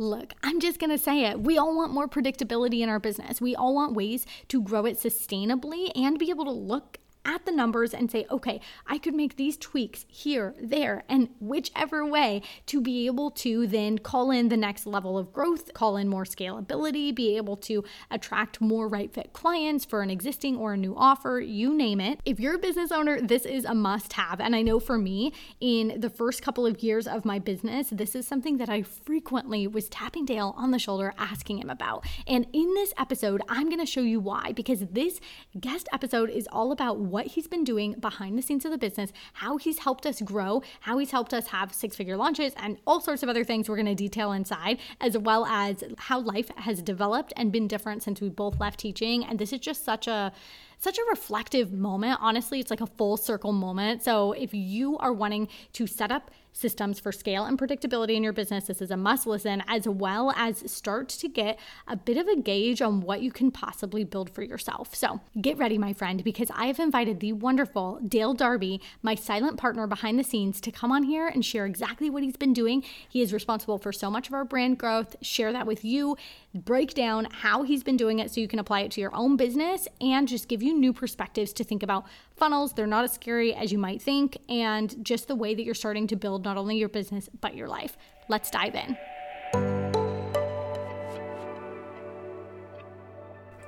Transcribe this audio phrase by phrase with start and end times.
[0.00, 1.42] Look, I'm just going to say it.
[1.42, 3.38] We all want more predictability in our business.
[3.38, 6.96] We all want ways to grow it sustainably and be able to look
[7.30, 12.04] at the numbers and say, okay, I could make these tweaks here, there, and whichever
[12.04, 16.08] way to be able to then call in the next level of growth, call in
[16.08, 20.76] more scalability, be able to attract more right fit clients for an existing or a
[20.76, 22.18] new offer, you name it.
[22.24, 24.40] If you're a business owner, this is a must have.
[24.40, 28.14] And I know for me, in the first couple of years of my business, this
[28.16, 32.04] is something that I frequently was tapping Dale on the shoulder, asking him about.
[32.26, 35.20] And in this episode, I'm going to show you why, because this
[35.58, 39.12] guest episode is all about what he's been doing behind the scenes of the business,
[39.34, 43.00] how he's helped us grow, how he's helped us have six figure launches, and all
[43.00, 46.82] sorts of other things we're going to detail inside, as well as how life has
[46.82, 49.24] developed and been different since we both left teaching.
[49.24, 50.32] And this is just such a
[50.80, 52.18] such a reflective moment.
[52.20, 54.02] Honestly, it's like a full circle moment.
[54.02, 58.32] So if you are wanting to set up systems for scale and predictability in your
[58.32, 61.56] business, this is a must listen, as well as start to get
[61.86, 64.92] a bit of a gauge on what you can possibly build for yourself.
[64.92, 69.58] So get ready, my friend, because I have invited the wonderful Dale Darby, my silent
[69.58, 72.82] partner behind the scenes, to come on here and share exactly what he's been doing.
[73.08, 76.16] He is responsible for so much of our brand growth, share that with you,
[76.52, 79.36] break down how he's been doing it so you can apply it to your own
[79.36, 82.04] business, and just give you new perspectives to think about
[82.36, 82.72] funnels.
[82.72, 86.06] They're not as scary as you might think, and just the way that you're starting
[86.08, 87.96] to build not only your business, but your life.
[88.28, 88.96] Let's dive in.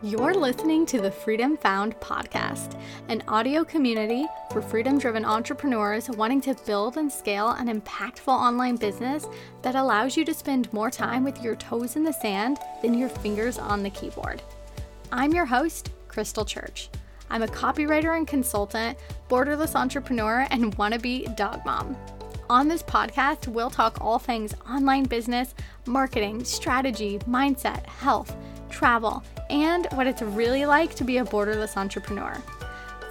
[0.05, 2.77] You're listening to the Freedom Found podcast,
[3.09, 8.75] an audio community for freedom driven entrepreneurs wanting to build and scale an impactful online
[8.75, 9.29] business
[9.63, 13.09] that allows you to spend more time with your toes in the sand than your
[13.09, 14.43] fingers on the keyboard.
[15.13, 16.91] I'm your host, Krystle Church.
[17.31, 21.97] I'm a copywriter and consultant, borderless entrepreneur, and wannabe dog mom.
[22.51, 25.55] On this podcast, we'll talk all things online business,
[25.87, 28.37] marketing, strategy, mindset, health,
[28.69, 32.37] travel, and what it's really like to be a borderless entrepreneur.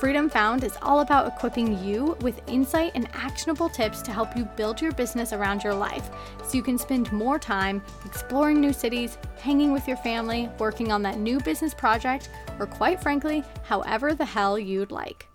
[0.01, 4.45] Freedom Found is all about equipping you with insight and actionable tips to help you
[4.45, 6.09] build your business around your life
[6.43, 11.03] so you can spend more time exploring new cities, hanging with your family, working on
[11.03, 15.27] that new business project, or quite frankly, however the hell you'd like.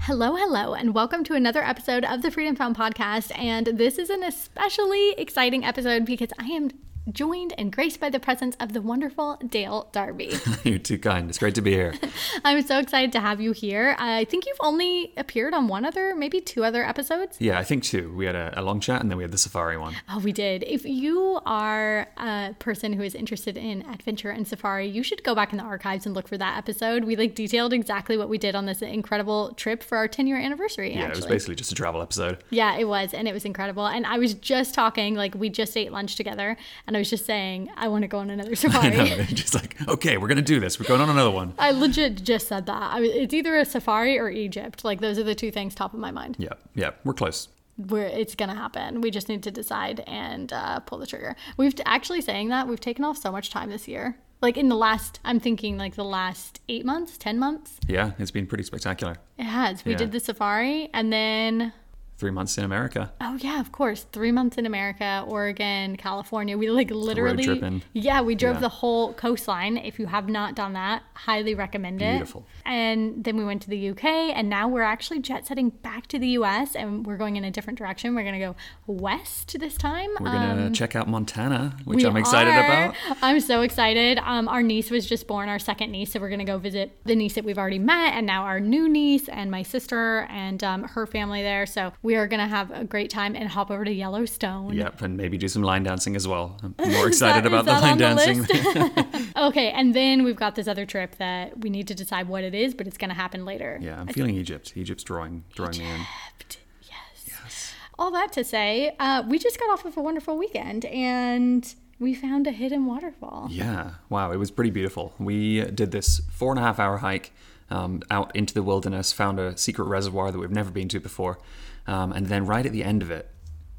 [0.00, 3.30] Hello, hello, and welcome to another episode of the Freedom Found podcast.
[3.38, 6.72] And this is an especially exciting episode because I am
[7.10, 10.34] joined and graced by the presence of the wonderful Dale Darby.
[10.64, 11.28] You're too kind.
[11.28, 11.94] It's great to be here.
[12.44, 13.96] I'm so excited to have you here.
[13.98, 17.36] I think you've only appeared on one other, maybe two other episodes.
[17.40, 18.14] Yeah, I think two.
[18.14, 19.94] We had a, a long chat and then we had the safari one.
[20.08, 20.62] Oh, we did.
[20.64, 25.34] If you are a person who is interested in adventure and safari, you should go
[25.34, 27.04] back in the archives and look for that episode.
[27.04, 30.38] We like detailed exactly what we did on this incredible trip for our 10 year
[30.38, 30.94] anniversary.
[30.94, 31.12] Yeah, actually.
[31.12, 32.44] it was basically just a travel episode.
[32.50, 33.12] Yeah, it was.
[33.12, 33.86] And it was incredible.
[33.86, 36.56] And I was just talking, like, we just ate lunch together.
[36.86, 38.88] And I was just saying, I want to go on another safari.
[38.98, 39.22] I know.
[39.24, 40.78] Just like, okay, we're going to do this.
[40.80, 41.54] We're going on another one.
[41.58, 42.94] I legit just said that.
[42.94, 44.84] I, it's either a safari or Egypt.
[44.84, 46.36] Like, those are the two things top of my mind.
[46.38, 47.48] Yeah, yeah, we're close.
[47.76, 49.00] Where it's gonna happen.
[49.00, 51.34] We just need to decide and uh, pull the trigger.
[51.56, 54.18] We've actually saying that we've taken off so much time this year.
[54.42, 57.78] Like in the last, I'm thinking like the last eight months, ten months.
[57.88, 59.16] Yeah, it's been pretty spectacular.
[59.38, 59.84] It has.
[59.86, 59.98] We Yeah.
[59.98, 61.72] did the safari, and then
[62.22, 63.12] Three months in America.
[63.20, 66.56] oh yeah, of course, three months in America, Oregon, California.
[66.56, 67.82] We like literally, tripping.
[67.94, 68.60] yeah, we drove Yeah.
[68.60, 69.76] the whole coastline.
[69.76, 72.12] If you have not done that, highly recommend it.
[72.18, 72.46] Beautiful.
[72.64, 76.18] And then we went to the UK, and now we're actually jet setting back to
[76.20, 78.14] the US, and we're going in a different direction.
[78.14, 78.54] We're gonna go
[78.86, 80.10] west this time.
[80.20, 82.64] We're going to Um, check out Montana, which I'm excited are.
[82.64, 82.94] about.
[83.20, 84.20] I'm so excited.
[84.24, 87.16] Um, our niece was just born, our second niece, so we're gonna go visit the
[87.16, 90.84] niece that we've already met, and now our new niece and my sister and um,
[90.84, 91.66] her family there.
[91.66, 94.74] So we are gonna have a great time and hop over to Yellowstone.
[94.74, 96.56] Yep, and maybe do some line dancing as well.
[96.62, 99.32] I'm more excited that- about the line the dancing.
[99.36, 102.54] Okay, and then we've got this other trip that we need to decide what it
[102.54, 103.78] is, but it's gonna happen later.
[103.80, 104.72] yeah, I'm feeling Egypt.
[104.76, 106.00] Egypt's drawing, drawing me in.
[106.36, 107.74] Egypt, yes.
[107.98, 112.14] All that to say, uh, we just got off of a wonderful weekend and we
[112.14, 113.48] found a hidden waterfall.
[113.50, 115.14] Yeah, wow, it was pretty beautiful.
[115.18, 117.32] We did this four and a half hour hike
[117.70, 121.38] um, out into the wilderness, found a secret reservoir that we've never been to before,
[121.86, 123.30] um, and then right at the end of it,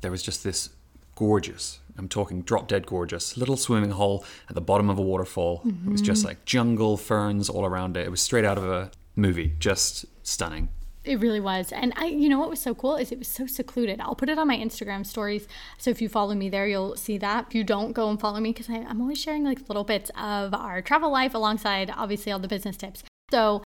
[0.01, 0.69] there was just this
[1.15, 5.61] gorgeous, I'm talking drop dead gorgeous, little swimming hole at the bottom of a waterfall.
[5.65, 8.05] It was just like jungle, ferns all around it.
[8.05, 10.69] It was straight out of a movie, just stunning.
[11.03, 11.71] It really was.
[11.73, 13.99] And I you know what was so cool is it was so secluded.
[13.99, 15.47] I'll put it on my Instagram stories.
[15.77, 17.47] So if you follow me there, you'll see that.
[17.49, 20.53] If you don't go and follow me because I'm always sharing like little bits of
[20.53, 23.03] our travel life alongside obviously all the business tips.
[23.31, 23.63] So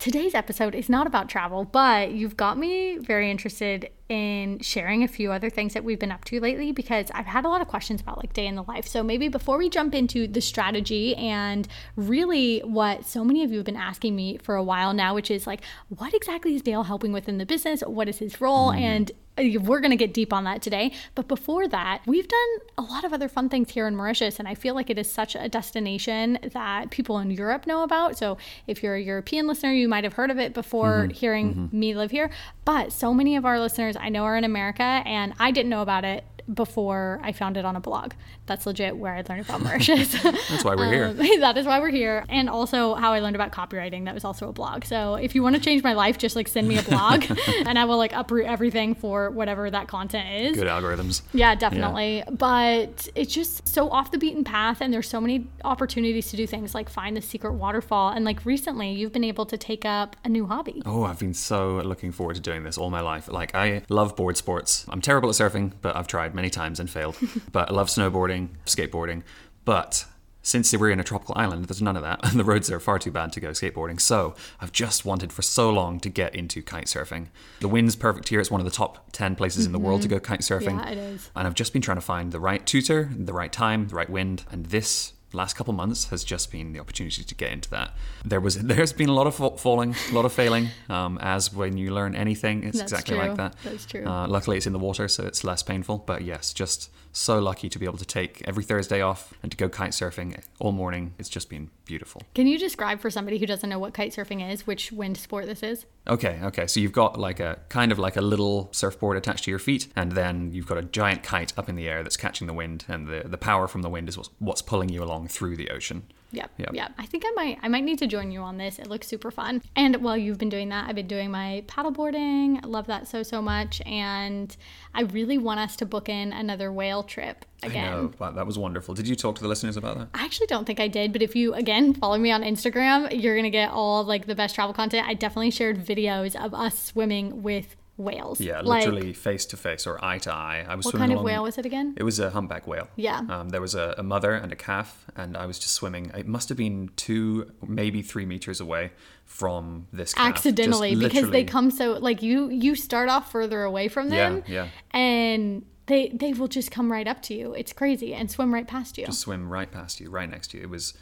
[0.00, 5.08] Today's episode is not about travel, but you've got me very interested in sharing a
[5.08, 7.68] few other things that we've been up to lately because I've had a lot of
[7.68, 8.86] questions about like day in the life.
[8.86, 13.58] So maybe before we jump into the strategy and really what so many of you
[13.58, 16.82] have been asking me for a while now, which is like, what exactly is Dale
[16.82, 17.82] helping with in the business?
[17.82, 18.70] What is his role?
[18.70, 18.82] Mm-hmm.
[18.82, 20.92] And uh, we're going to get deep on that today.
[21.14, 22.48] But before that, we've done
[22.78, 24.38] a lot of other fun things here in Mauritius.
[24.38, 28.18] And I feel like it is such a destination that people in Europe know about.
[28.18, 31.10] So if you're a European listener, you might have heard of it before mm-hmm.
[31.10, 31.78] hearing mm-hmm.
[31.78, 32.30] me live here.
[32.64, 35.82] But so many of our listeners I know are in America, and I didn't know
[35.82, 38.12] about it before I found it on a blog.
[38.50, 40.10] That's legit where I learned about Mauritius.
[40.22, 41.38] That's why we're um, here.
[41.38, 42.24] that is why we're here.
[42.28, 44.06] And also how I learned about copywriting.
[44.06, 44.84] That was also a blog.
[44.84, 47.26] So if you want to change my life, just like send me a blog
[47.64, 50.56] and I will like uproot everything for whatever that content is.
[50.56, 51.22] Good algorithms.
[51.32, 52.16] Yeah, definitely.
[52.16, 52.30] Yeah.
[52.30, 56.44] But it's just so off the beaten path and there's so many opportunities to do
[56.44, 58.08] things like find the secret waterfall.
[58.10, 60.82] And like recently you've been able to take up a new hobby.
[60.84, 63.28] Oh, I've been so looking forward to doing this all my life.
[63.28, 64.86] Like I love board sports.
[64.88, 67.16] I'm terrible at surfing, but I've tried many times and failed.
[67.52, 69.22] but I love snowboarding, skateboarding.
[69.64, 70.06] But
[70.42, 72.98] since we're in a tropical island, there's none of that, and the roads are far
[72.98, 74.00] too bad to go skateboarding.
[74.00, 77.26] So I've just wanted for so long to get into kite surfing.
[77.60, 78.40] The wind's perfect here.
[78.40, 79.74] It's one of the top 10 places mm-hmm.
[79.74, 80.16] in the world to mm-hmm.
[80.16, 80.78] go kite surfing.
[80.78, 81.30] Yeah, it is.
[81.36, 84.10] And I've just been trying to find the right tutor, the right time, the right
[84.10, 84.44] wind.
[84.50, 87.94] And this last couple months has just been the opportunity to get into that.
[88.24, 90.68] There was there's been a lot of falling, a lot of failing.
[90.88, 93.26] Um, as when you learn anything, it's That's exactly true.
[93.28, 93.56] like that.
[93.64, 94.06] That's true.
[94.06, 95.98] Uh, luckily, it's in the water, so it's less painful.
[95.98, 99.56] But yes, just so lucky to be able to take every Thursday off and to
[99.56, 101.14] go kite surfing all morning.
[101.18, 102.22] It's just been beautiful.
[102.34, 105.46] Can you describe for somebody who doesn't know what kite surfing is, which wind sport
[105.46, 105.86] this is?
[106.08, 106.66] Okay, okay.
[106.66, 109.88] So you've got like a kind of like a little surfboard attached to your feet,
[109.96, 112.84] and then you've got a giant kite up in the air that's catching the wind,
[112.88, 115.70] and the, the power from the wind is what's, what's pulling you along through the
[115.70, 116.04] ocean.
[116.32, 116.88] Yeah, yeah.
[116.98, 118.78] I think I might I might need to join you on this.
[118.78, 119.62] It looks super fun.
[119.74, 122.64] And while you've been doing that, I've been doing my paddleboarding.
[122.64, 124.56] I love that so so much, and
[124.94, 127.88] I really want us to book in another whale trip again.
[127.88, 128.12] I know.
[128.18, 128.94] Wow, that was wonderful.
[128.94, 130.08] Did you talk to the listeners about that?
[130.14, 133.36] I actually don't think I did, but if you again follow me on Instagram, you're
[133.36, 135.06] gonna get all like the best travel content.
[135.08, 138.40] I definitely shared videos of us swimming with whales.
[138.40, 140.64] Yeah, literally face to face or eye to eye.
[140.66, 141.94] I was what kind of whale was it again?
[141.96, 142.88] It was a humpback whale.
[142.96, 143.20] Yeah.
[143.28, 146.10] Um, there was a, a, mother and a calf, and I was just swimming.
[146.16, 148.92] It must have been two, maybe three meters away
[149.24, 150.28] from this calf.
[150.28, 154.42] accidentally because they come so like you you start off further away from them.
[154.46, 154.68] Yeah, yeah.
[154.98, 157.54] And they they will just come right up to you.
[157.54, 159.06] It's crazy and swim right past you.
[159.06, 160.64] Just swim right past you, right next to you.
[160.64, 160.94] It was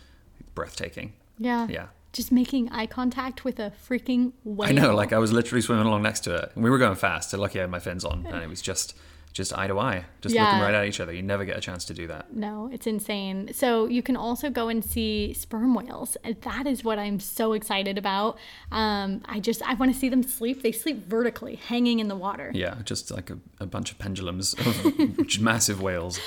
[0.55, 1.15] breathtaking.
[1.39, 1.67] Yeah.
[1.71, 1.87] Yeah
[2.19, 4.69] just making eye contact with a freaking whale.
[4.69, 6.50] I know, like I was literally swimming along next to it.
[6.56, 8.61] And we were going fast, so lucky I had my fins on, and it was
[8.61, 8.94] just
[9.32, 10.47] just eye to eye, just yeah.
[10.47, 11.12] looking right at each other.
[11.12, 12.35] You never get a chance to do that.
[12.35, 13.53] No, it's insane.
[13.53, 16.17] So you can also go and see sperm whales.
[16.41, 18.37] That is what I'm so excited about.
[18.73, 20.65] Um, I just I want to see them sleep.
[20.65, 22.50] They sleep vertically, hanging in the water.
[22.53, 26.19] Yeah, just like a, a bunch of pendulums of massive whales.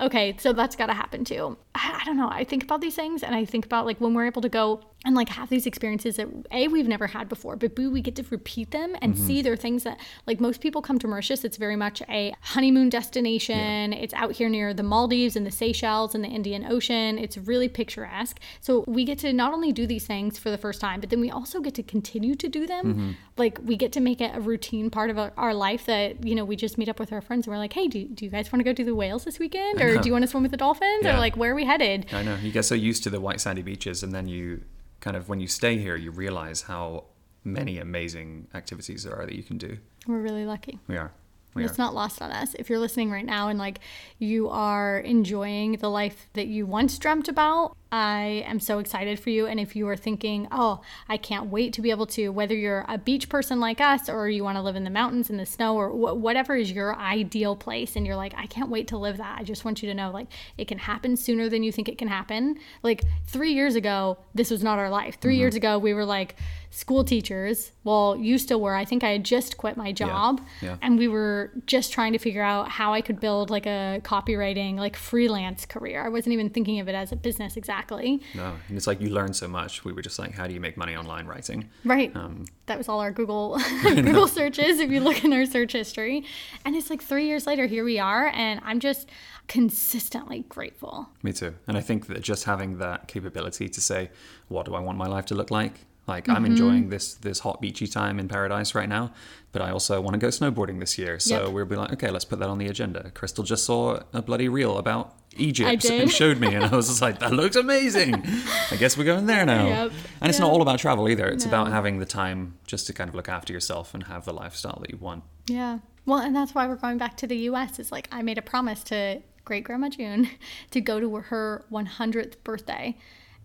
[0.00, 1.56] Okay, so that's got to happen too.
[1.74, 2.28] I, I, don't know.
[2.28, 4.80] I think about these things and I think about like when we're able to go
[5.04, 8.16] and like have these experiences that A, we've never had before, but B, we get
[8.16, 9.26] to repeat them and mm-hmm.
[9.26, 11.44] see there are things that like most people come to Mauritius.
[11.44, 13.92] It's very much a honeymoon destination.
[13.92, 13.98] Yeah.
[13.98, 17.18] It's out here near the Maldives and the Seychelles and the Indian Ocean.
[17.18, 18.40] It's really picturesque.
[18.60, 21.20] So we get to not only do these things for the first time, but then
[21.20, 22.86] we also get to continue to do them.
[22.86, 23.10] Mm-hmm.
[23.36, 26.44] Like we get to make it a routine part of our, life that, you know,
[26.44, 28.50] we just meet up with our friends and we're like, hey, do, do you guys
[28.50, 29.80] want to go do the whales this weekend?
[29.80, 31.04] Or do you want to swim with the dolphins?
[31.04, 31.14] Yeah.
[31.14, 32.06] Or like, where are we headed?
[32.12, 32.36] I know.
[32.42, 34.62] You get so used to the white sandy beaches and then you
[35.04, 37.04] kind of when you stay here, you realize how
[37.44, 39.76] many amazing activities there are that you can do.
[40.06, 40.78] We're really lucky.
[40.86, 41.12] We are.
[41.54, 41.82] We it's are.
[41.82, 42.54] not lost on us.
[42.58, 43.80] If you're listening right now and like
[44.18, 49.30] you are enjoying the life that you once dreamt about, I am so excited for
[49.30, 49.46] you.
[49.46, 52.84] And if you are thinking, oh, I can't wait to be able to, whether you're
[52.88, 55.46] a beach person like us or you want to live in the mountains in the
[55.46, 58.98] snow or wh- whatever is your ideal place, and you're like, I can't wait to
[58.98, 59.38] live that.
[59.38, 60.26] I just want you to know, like,
[60.58, 62.58] it can happen sooner than you think it can happen.
[62.82, 65.20] Like, three years ago, this was not our life.
[65.20, 65.40] 3 mm-hmm.
[65.40, 66.34] years ago, we were like
[66.74, 67.70] school teachers.
[67.84, 68.74] Well, you still were.
[68.74, 70.40] I think I had just quit my job.
[70.60, 70.70] Yeah.
[70.70, 70.76] Yeah.
[70.82, 74.74] And we were just trying to figure out how I could build like a copywriting,
[74.74, 76.04] like freelance career.
[76.04, 78.20] I wasn't even thinking of it as a business exactly.
[78.34, 79.84] No, and it's like you learn so much.
[79.84, 81.70] We were just like, how do you make money online writing?
[81.84, 82.14] Right.
[82.16, 84.80] Um, that was all our Google Google searches.
[84.80, 86.24] If you look in our search history,
[86.64, 89.08] and it's like three years later, here we are, and I'm just
[89.46, 91.08] consistently grateful.
[91.22, 91.54] Me too.
[91.68, 94.10] And I think that just having that capability to say,
[94.48, 95.86] what do I want my life to look like?
[96.06, 96.36] Like mm-hmm.
[96.36, 99.12] I'm enjoying this this hot beachy time in paradise right now,
[99.52, 101.18] but I also want to go snowboarding this year.
[101.18, 101.52] So yep.
[101.52, 103.10] we'll be like, okay, let's put that on the agenda.
[103.14, 107.02] Krystle just saw a bloody reel about Egypt and showed me, and I was just
[107.02, 108.22] like, that looks amazing.
[108.70, 109.66] I guess we're going there now.
[109.66, 109.92] Yep.
[110.20, 111.26] And it's not all about travel either.
[111.26, 114.32] It's about having the time just to kind of look after yourself and have the
[114.32, 115.24] lifestyle that you want.
[115.46, 115.78] Yeah.
[116.06, 117.78] Well, and that's why we're going back to the US.
[117.78, 120.28] It's like I made a promise to great grandma June
[120.70, 122.96] to go to her 100th birthday.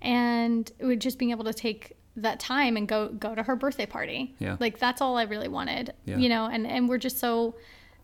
[0.01, 3.55] And it would just being able to take that time and go go to her
[3.55, 4.35] birthday party.
[4.39, 4.57] Yeah.
[4.59, 5.93] Like that's all I really wanted.
[6.05, 6.17] Yeah.
[6.17, 7.55] You know, and and we're just so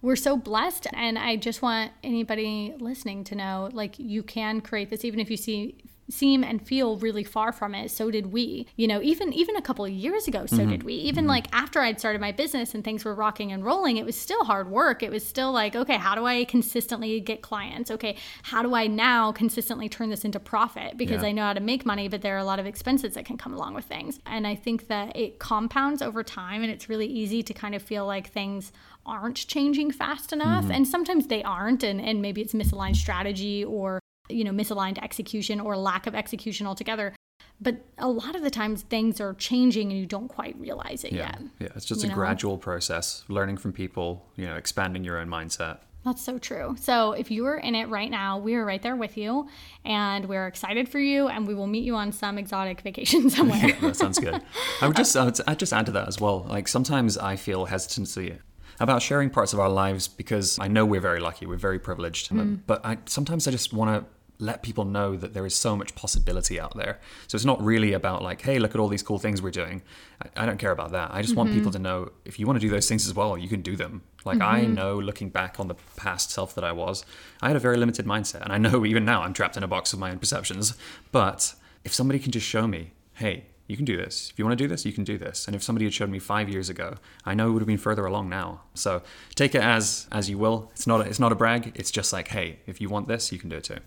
[0.01, 4.89] we're so blessed and I just want anybody listening to know like you can create
[4.89, 5.77] this even if you see
[6.09, 8.67] seem and feel really far from it so did we.
[8.75, 10.69] You know even even a couple of years ago so mm-hmm.
[10.69, 10.93] did we.
[10.93, 11.29] Even mm-hmm.
[11.29, 14.43] like after i'd started my business and things were rocking and rolling it was still
[14.45, 15.03] hard work.
[15.03, 17.91] It was still like okay how do i consistently get clients?
[17.91, 20.97] Okay how do i now consistently turn this into profit?
[20.97, 21.29] Because Yeah.
[21.29, 23.37] i know how to make money but there are a lot of expenses that can
[23.37, 24.19] come along with things.
[24.25, 27.81] And i think that it compounds over time and it's really easy to kind of
[27.81, 28.71] feel like things
[29.05, 30.63] aren't changing fast enough.
[30.63, 30.71] Mm-hmm.
[30.71, 35.59] And sometimes they aren't and, and maybe it's misaligned strategy or you know misaligned execution
[35.59, 37.13] or lack of execution altogether
[37.61, 41.11] but a lot of the times things are changing and you don't quite realize it
[41.13, 41.21] Yeah.
[41.27, 41.67] yet Yeah.
[41.75, 42.13] It's just a know?
[42.13, 45.77] gradual process, learning from people, you know, expanding your own mindset.
[46.03, 46.75] That's so true.
[46.79, 49.47] So if you are in it right now, we are right there with you
[49.85, 53.59] and we're excited for you and we will meet you on some exotic vacation somewhere.
[53.69, 54.39] Yeah, that sounds good.
[54.81, 56.45] I would uh, just, I would, I'd just add to that as well.
[56.49, 58.37] Like sometimes I feel hesitancy
[58.79, 62.29] about sharing parts of our lives because I know we're very lucky, we're very privileged,
[62.29, 62.55] hmm.
[62.67, 65.95] but I sometimes I just want to let people know that there is so much
[65.95, 66.99] possibility out there.
[67.27, 69.81] So it's not really about like, hey, look at all these cool things we're doing.
[70.21, 71.11] I, I don't care about that.
[71.13, 71.59] I just want mm-hmm.
[71.59, 73.75] people to know if you want to do those things as well, you can do
[73.75, 74.03] them.
[74.25, 74.73] Like I mm-hmm.
[74.73, 77.05] know looking back on the past self that I was,
[77.41, 78.41] I had a very limited mindset.
[78.41, 80.75] And I know even now I'm trapped in a box of my own perceptions.
[81.11, 81.53] But
[81.83, 84.29] if somebody can just show me, hey, you can do this.
[84.31, 85.47] If you want to do this, you can do this.
[85.47, 86.95] And if somebody had showed me five years ago,
[87.25, 88.61] I know it would have been further along now.
[88.73, 89.01] So
[89.35, 90.71] take it as as you will.
[90.73, 91.71] It's not a, it's not a brag.
[91.75, 93.79] It's just like, hey, if you want this, you can do it too.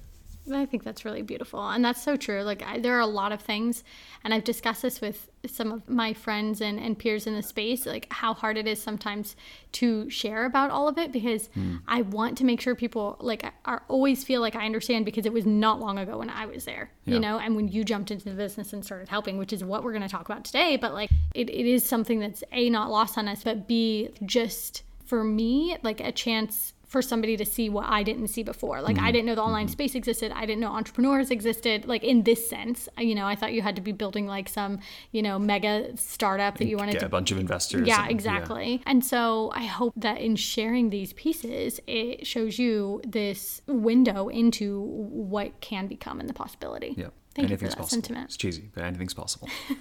[0.56, 1.68] I think that's really beautiful.
[1.68, 2.42] And that's so true.
[2.42, 3.84] Like, I, there are a lot of things,
[4.24, 7.86] and I've discussed this with some of my friends and, and peers in the space,
[7.86, 9.36] like how hard it is sometimes
[9.72, 11.76] to share about all of it because hmm.
[11.86, 15.32] I want to make sure people, like, are always feel like I understand because it
[15.32, 17.14] was not long ago when I was there, Yeah.
[17.14, 19.84] you know, and when you jumped into the business and started helping, which is what
[19.84, 20.76] we're going to talk about today.
[20.76, 24.82] But, like, it, it is something that's A, not lost on us, but B, just
[25.04, 28.80] for me, like, a chance for somebody to see what I didn't see before.
[28.80, 29.12] Like I mm-hmm.
[29.12, 29.72] didn't know the online mm-hmm.
[29.72, 30.32] space existed.
[30.34, 31.86] I didn't know entrepreneurs existed.
[31.86, 34.48] Like in this sense, uh, you know, I thought you had to be building like
[34.48, 34.80] some,
[35.12, 37.86] you know, mega startup that you wanted to Get to a bunch of investors.
[37.86, 38.82] yeah, exactly.
[38.86, 44.80] And so I hope that in sharing these pieces, it shows you this window into
[44.80, 46.94] what can become and the possibility.
[46.96, 47.08] Yeah.
[47.34, 48.02] Thank you anything's for that possible.
[48.02, 48.24] sentiment.
[48.28, 49.48] It's cheesy, but anything's possible.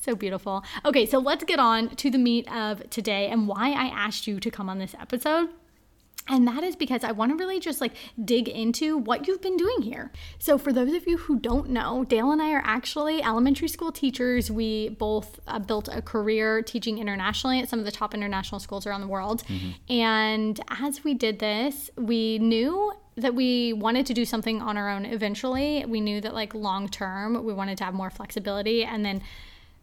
[0.00, 0.62] So beautiful.
[0.84, 4.38] Okay, so let's get on to the meat of today and why I asked you
[4.38, 5.48] to come on this episode.
[6.28, 7.92] And that is because I want to really just like
[8.24, 10.10] dig into what you've been doing here.
[10.38, 13.92] So, for those of you who don't know, Dale and I are actually elementary school
[13.92, 14.50] teachers.
[14.50, 18.86] We both uh, built a career teaching internationally at some of the top international schools
[18.86, 19.44] around the world.
[19.88, 24.90] And as we did this, we knew that we wanted to do something on our
[24.90, 25.84] own eventually.
[25.86, 28.84] We knew that, like, long term, we wanted to have more flexibility.
[28.84, 29.22] And then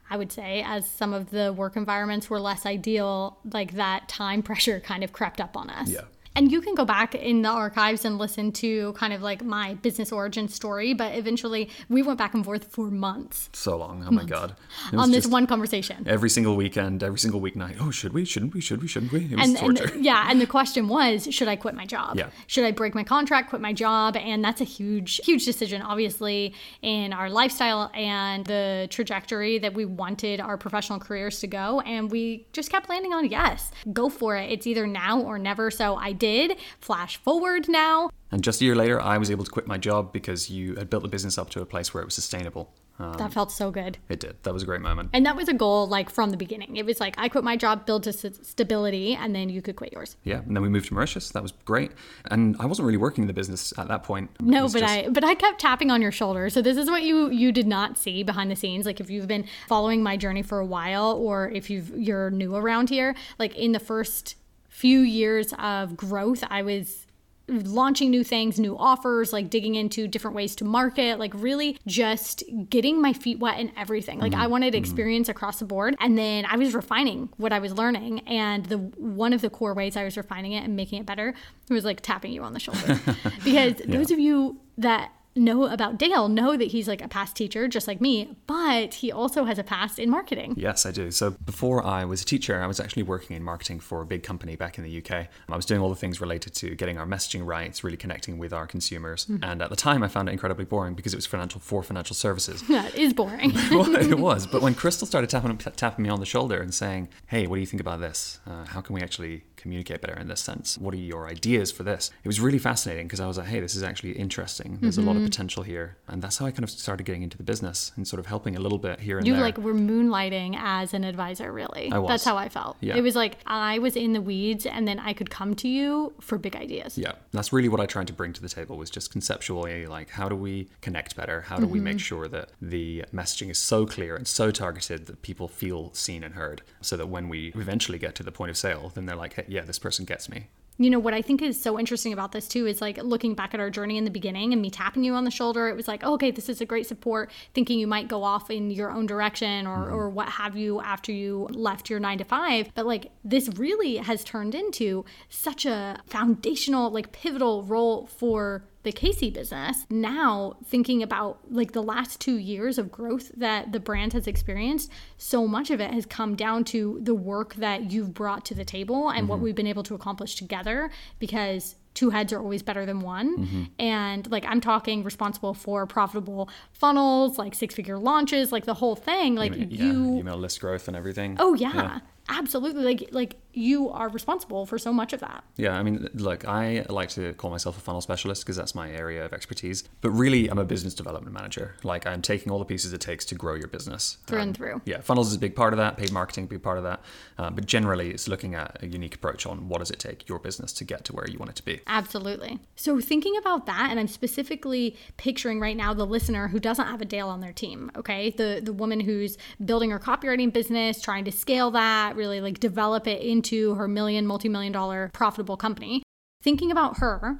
[0.09, 4.43] I would say, as some of the work environments were less ideal, like that time
[4.43, 5.89] pressure kind of crept up on us.
[5.89, 6.01] Yeah.
[6.35, 9.75] And you can go back in the archives and listen to kind of like my
[9.75, 14.03] business origin story, but eventually we went back and forth for months so long.
[14.07, 14.55] Oh my god.
[14.93, 16.03] On this one conversation.
[16.07, 17.77] every single weekend, every single weeknight.
[17.79, 18.25] Oh, should we?
[18.25, 18.61] Shouldn't we?
[18.61, 18.87] Should we?
[18.87, 19.25] Shouldn't we?
[19.25, 19.97] It was And, and torture.
[19.99, 22.17] yeah, and the question was, should I quit my job?
[22.17, 22.29] Yeah.
[22.47, 24.15] Should I break my contract, quit my job?
[24.17, 29.85] And that's a huge, huge decision, obviously, in our lifestyle and the trajectory that we
[29.85, 31.79] wanted our professional careers to go.
[31.81, 34.51] And we just kept landing on yes, go for it.
[34.51, 35.69] It's either now or never.
[35.69, 36.57] So I did.
[36.79, 38.09] Flash forward now.
[38.31, 40.89] And just a year later, I was able to quit my job because you had
[40.89, 42.65] built the business up to a place where it was sustainable.
[42.99, 43.97] Um, That felt so good.
[44.07, 44.35] it did.
[44.43, 45.09] That was a great moment.
[45.13, 46.77] And that was a goal like from the beginning.
[46.77, 49.75] It was like I quit my job, build to s- stability, and then you could
[49.75, 50.15] quit yours.
[50.23, 51.29] Yeah, and then we moved to Mauritius.
[51.31, 51.91] That was great.
[52.29, 54.29] And I wasn't really working in the business at that point.
[54.39, 56.49] No, but just- I but I kept tapping on your shoulder.
[56.51, 58.85] So this is what you you did not see behind the scenes.
[58.85, 62.55] Like if you've been following my journey for a while, or if you've you're new
[62.55, 64.35] around here, like in the first
[64.73, 67.05] few years of growth, I was
[67.47, 72.43] launching new things, new offers, like digging into different ways to market, like really just
[72.69, 74.17] getting my feet wet in everything.
[74.17, 74.51] Like I mm-hmm.
[74.51, 74.83] wanted mm-hmm.
[74.83, 78.77] experience across the board and then I was refining what I was learning and the
[78.77, 81.35] one of the core ways I was refining it and making it better
[81.69, 82.99] was like tapping you on the shoulder.
[83.43, 87.67] because those of you that know about Dale know that he's like a past teacher,
[87.67, 90.53] just like me, but he also has a past in marketing.
[90.57, 91.11] Yes, I do.
[91.11, 94.23] So before I was a teacher, I was actually working in marketing for a big
[94.23, 95.27] company back in the UK.
[95.49, 98.53] I was doing all the things related to getting our messaging right, really connecting with
[98.53, 99.25] our consumers.
[99.25, 99.43] Mm-hmm.
[99.43, 102.15] And at the time, I found it incredibly boring because it was financial for financial
[102.15, 102.63] services.
[102.73, 103.53] That is boring.
[103.71, 104.47] well, it was.
[104.47, 107.61] But when Krystle started tapping, tapping me on the shoulder and saying, hey, what do
[107.61, 108.39] you think about this?
[108.47, 110.77] Uh, how can we actually communicate better in this sense?
[110.77, 112.11] What are your ideas for this?
[112.23, 114.77] It was really fascinating because I was like, hey, this is actually interesting.
[114.81, 115.07] There's mm-hmm.
[115.07, 115.27] a lot of mm-hmm.
[115.27, 115.97] potential here.
[116.07, 118.55] And that's how I kind of started getting into the business and sort of helping
[118.55, 119.39] a little bit here and you there.
[119.39, 121.91] You like were moonlighting as an advisor, really.
[121.91, 122.09] I was.
[122.09, 122.77] That's how I felt.
[122.81, 122.97] Yeah.
[122.97, 126.13] It was like I was in the weeds and then I could come to you
[126.19, 126.97] for big ideas.
[126.97, 127.13] Yeah.
[127.31, 130.27] That's really what I tried to bring to the table was just conceptually like how
[130.27, 131.41] do we connect better?
[131.41, 131.73] How do mm-hmm.
[131.73, 135.93] we make sure that the messaging is so clear and so targeted that people feel
[135.93, 139.05] seen and heard so that when we eventually get to the point of sale, then
[139.05, 140.47] they're like, hey, yeah, this person gets me.
[140.79, 143.53] You know, what I think is so interesting about this too is like looking back
[143.53, 145.67] at our journey in the beginning and me tapping you on the shoulder.
[145.67, 148.49] It was like, oh, okay, this is a great support, thinking you might go off
[148.49, 149.93] in your own direction or, mm-hmm.
[149.93, 152.71] or what have you after you left your nine to five.
[152.73, 158.91] But like this really has turned into such a foundational, like pivotal role for the
[158.91, 164.13] KC business, now thinking about like the last two years of growth that the brand
[164.13, 168.45] has experienced, so much of it has come down to the work that you've brought
[168.45, 169.27] to the table and mm-hmm.
[169.27, 173.37] what we've been able to accomplish together because two heads are always better than one.
[173.37, 173.63] Mm-hmm.
[173.79, 178.95] And like I'm talking responsible for profitable funnels, like six figure launches, like the whole
[178.95, 179.35] thing.
[179.35, 181.37] Like email, you yeah, email list growth and everything.
[181.39, 181.73] Oh yeah.
[181.73, 181.99] yeah.
[182.29, 182.83] Absolutely.
[182.83, 185.43] Like like you are responsible for so much of that.
[185.57, 188.89] Yeah, I mean, look, I like to call myself a funnel specialist because that's my
[188.89, 189.83] area of expertise.
[190.01, 191.75] But really, I'm a business development manager.
[191.83, 194.57] Like, I'm taking all the pieces it takes to grow your business through um, and
[194.57, 194.81] through.
[194.85, 195.97] Yeah, funnels is a big part of that.
[195.97, 197.01] Paid marketing, a big part of that.
[197.37, 200.39] Uh, but generally, it's looking at a unique approach on what does it take your
[200.39, 201.81] business to get to where you want it to be.
[201.85, 202.59] Absolutely.
[202.75, 207.01] So thinking about that, and I'm specifically picturing right now the listener who doesn't have
[207.01, 207.91] a Dale on their team.
[207.95, 212.59] Okay, the the woman who's building her copywriting business, trying to scale that, really like
[212.59, 216.03] develop it into her million, multi million dollar profitable company.
[216.41, 217.39] Thinking about her,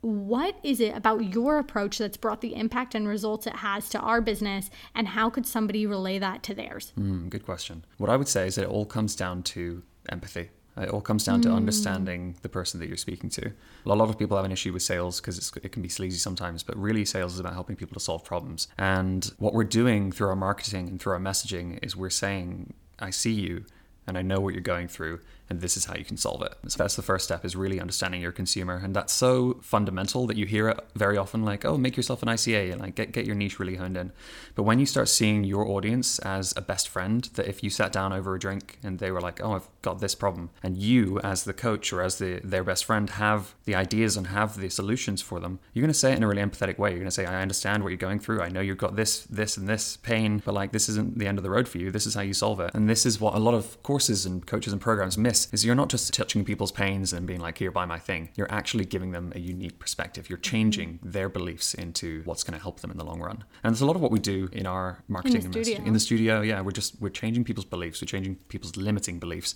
[0.00, 3.98] what is it about your approach that's brought the impact and results it has to
[3.98, 6.92] our business, and how could somebody relay that to theirs?
[6.98, 7.84] Mm, good question.
[7.98, 10.50] What I would say is that it all comes down to empathy.
[10.76, 11.56] It all comes down to mm.
[11.56, 13.50] understanding the person that you're speaking to.
[13.86, 16.62] A lot of people have an issue with sales because it can be sleazy sometimes,
[16.62, 18.68] but really, sales is about helping people to solve problems.
[18.76, 23.10] And what we're doing through our marketing and through our messaging is we're saying, I
[23.10, 23.64] see you
[24.06, 26.54] and I know what you're going through and this is how you can solve it.
[26.68, 28.80] So that's the first step is really understanding your consumer.
[28.82, 32.28] And that's so fundamental that you hear it very often like, oh, make yourself an
[32.28, 34.12] ICA and like get, get your niche really honed in.
[34.54, 37.92] But when you start seeing your audience as a best friend, that if you sat
[37.92, 41.20] down over a drink and they were like, oh, I've got this problem, and you
[41.20, 44.68] as the coach or as the their best friend have the ideas and have the
[44.68, 46.90] solutions for them, you're gonna say it in a really empathetic way.
[46.90, 48.40] You're gonna say, I understand what you're going through.
[48.42, 51.38] I know you've got this, this, and this pain, but like this isn't the end
[51.38, 51.90] of the road for you.
[51.90, 52.70] This is how you solve it.
[52.74, 55.74] And this is what a lot of courses and coaches and programs miss is you're
[55.74, 58.30] not just touching people's pains and being like, here, buy my thing.
[58.36, 60.28] You're actually giving them a unique perspective.
[60.28, 61.10] You're changing mm-hmm.
[61.10, 63.44] their beliefs into what's going to help them in the long run.
[63.62, 65.84] And there's a lot of what we do in our marketing in the studio.
[65.84, 68.00] In the studio, yeah, we're just we're changing people's beliefs.
[68.00, 69.54] We're changing people's limiting beliefs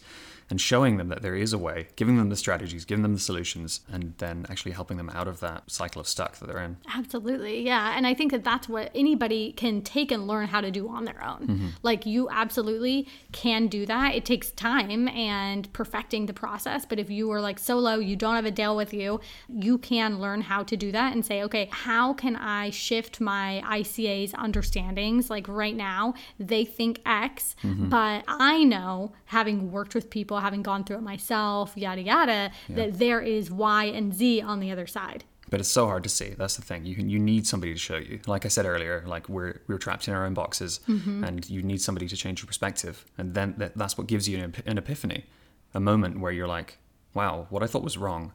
[0.51, 3.21] and showing them that there is a way, giving them the strategies, giving them the
[3.21, 6.77] solutions, and then actually helping them out of that cycle of stuck that they're in.
[6.93, 7.65] Absolutely.
[7.65, 7.97] Yeah.
[7.97, 11.05] And I think that that's what anybody can take and learn how to do on
[11.05, 11.47] their own.
[11.47, 11.69] Mm-hmm.
[11.83, 14.15] Like you absolutely can do that.
[14.15, 16.85] It takes time and perfecting the process.
[16.85, 20.19] But if you are like solo, you don't have a Dale with you, you can
[20.19, 25.31] learn how to do that and say, okay, how can I shift my ICA's understandings?
[25.31, 27.89] Like right now, they think X, mm-hmm.
[27.89, 32.77] but I know having worked with people having gone through it myself, yada yada, yeah.
[32.77, 35.25] that there is Y and Z on the other side.
[35.51, 36.31] But it's so hard to see.
[36.31, 36.87] That's the thing.
[36.87, 38.21] You can, you need somebody to show you.
[38.27, 41.25] Like I said earlier, like we're we're trapped in our own boxes, mm-hmm.
[41.25, 44.39] and you need somebody to change your perspective, and then that, that's what gives you
[44.39, 45.27] an, an epiphany,
[45.75, 46.79] a moment where you're like,
[47.15, 48.33] wow, what I thought was wrong.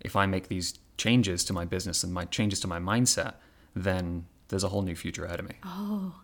[0.00, 3.34] If I make these changes to my business and my changes to my mindset,
[3.74, 5.56] then there's a whole new future ahead of me.
[5.64, 6.14] Oh,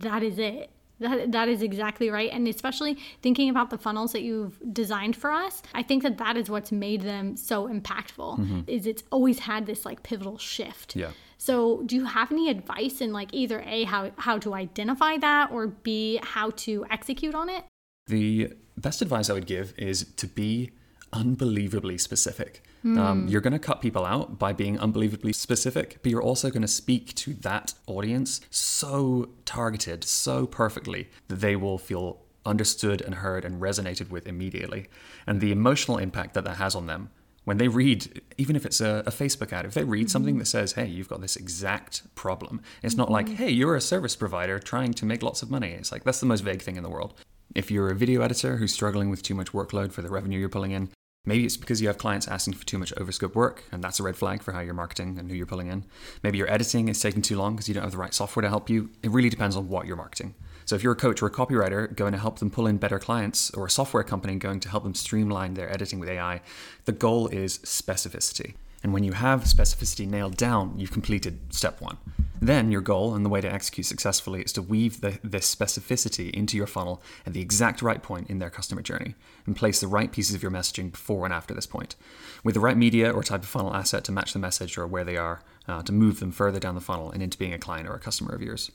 [0.00, 0.70] that is it.
[1.00, 2.30] That, that is exactly right.
[2.32, 6.36] And especially thinking about the funnels that you've designed for us, I think that that
[6.36, 8.60] is what's made them so impactful mm-hmm.
[8.66, 10.96] is it's always had this like pivotal shift.
[10.96, 11.10] Yeah.
[11.38, 15.52] So do you have any advice in like either A, how, how to identify that
[15.52, 17.64] or B, how to execute on it?
[18.08, 20.72] The best advice I would give is to be
[21.12, 22.62] unbelievably specific.
[22.84, 22.98] Mm.
[22.98, 26.62] Um, you're going to cut people out by being unbelievably specific, but you're also going
[26.62, 33.16] to speak to that audience so targeted, so perfectly that they will feel understood and
[33.16, 34.86] heard and resonated with immediately.
[35.26, 37.10] And the emotional impact that that has on them
[37.44, 40.40] when they read, even if it's a, a Facebook ad, if they read something Mm-hmm.
[40.40, 43.34] that says, hey, you've got this exact problem, it's not like, Mm-hmm.
[43.36, 45.70] hey, you're a service provider trying to make lots of money.
[45.72, 47.14] It's like, that's the most vague thing in the world.
[47.54, 50.50] If you're a video editor who's struggling with too much workload for the revenue you're
[50.50, 50.90] pulling in,
[51.28, 54.02] maybe it's because you have clients asking for too much overscope work, and that's a
[54.02, 55.84] red flag for how you're marketing and who you're pulling in.
[56.22, 58.48] Maybe your editing is taking too long because you don't have the right software to
[58.48, 58.90] help you.
[59.02, 60.34] It really depends on what you're marketing.
[60.64, 62.98] So if you're a coach or a copywriter going to help them pull in better
[62.98, 66.40] clients, or a software company going to help them streamline their editing with AI,
[66.84, 68.54] the goal is specificity.
[68.82, 71.98] And when you have specificity nailed down, you've completed step one.
[72.40, 76.30] Then your goal and the way to execute successfully is to weave the, this specificity
[76.30, 79.88] into your funnel at the exact right point in their customer journey and place the
[79.88, 81.96] right pieces of your messaging before and after this point.
[82.44, 85.04] With the right media or type of funnel asset to match the message or where
[85.04, 87.88] they are, uh, to move them further down the funnel and into being a client
[87.88, 88.70] or a customer of yours.